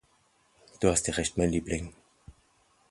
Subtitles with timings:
[0.79, 1.93] Du hast ja recht, mein Liebling.